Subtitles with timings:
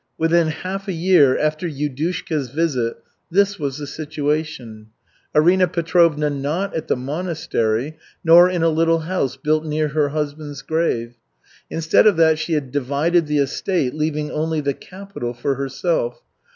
[0.17, 2.95] Within half a year after Yudushka's visit
[3.29, 4.87] this was the situation:
[5.35, 10.63] Arina Petrovna not at the monastery, nor in a little house built near her husband's
[10.63, 11.17] grave.
[11.69, 16.19] Instead of that she had divided the estate, leaving only the capital for herself.